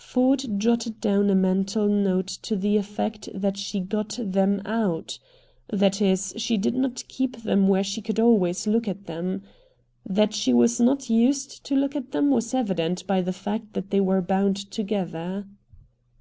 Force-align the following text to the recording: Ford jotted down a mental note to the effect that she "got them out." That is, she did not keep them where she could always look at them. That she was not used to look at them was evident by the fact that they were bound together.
Ford 0.00 0.44
jotted 0.60 1.00
down 1.00 1.28
a 1.28 1.34
mental 1.34 1.88
note 1.88 2.28
to 2.28 2.54
the 2.54 2.76
effect 2.76 3.28
that 3.34 3.56
she 3.56 3.80
"got 3.80 4.16
them 4.22 4.62
out." 4.64 5.18
That 5.70 6.00
is, 6.00 6.32
she 6.36 6.56
did 6.56 6.76
not 6.76 7.02
keep 7.08 7.38
them 7.42 7.66
where 7.66 7.82
she 7.82 8.00
could 8.00 8.20
always 8.20 8.68
look 8.68 8.86
at 8.86 9.06
them. 9.06 9.42
That 10.08 10.34
she 10.34 10.52
was 10.52 10.78
not 10.78 11.10
used 11.10 11.64
to 11.64 11.74
look 11.74 11.96
at 11.96 12.12
them 12.12 12.30
was 12.30 12.54
evident 12.54 13.08
by 13.08 13.22
the 13.22 13.32
fact 13.32 13.72
that 13.72 13.90
they 13.90 13.98
were 14.00 14.22
bound 14.22 14.70
together. 14.70 15.48